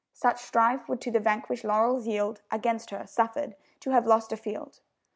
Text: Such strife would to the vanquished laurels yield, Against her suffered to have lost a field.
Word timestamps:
Such 0.13 0.39
strife 0.41 0.89
would 0.89 0.99
to 1.01 1.11
the 1.11 1.19
vanquished 1.19 1.63
laurels 1.63 2.07
yield, 2.07 2.41
Against 2.49 2.89
her 2.89 3.05
suffered 3.05 3.55
to 3.81 3.91
have 3.91 4.07
lost 4.07 4.31
a 4.31 4.35
field. 4.35 4.79